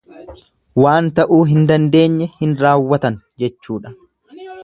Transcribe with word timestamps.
Waan 0.83 1.09
ta'uu 1.19 1.41
hin 1.51 1.67
dandeenye 1.73 2.29
hin 2.39 2.57
raawwatan 2.65 3.21
jechuudha. 3.43 3.95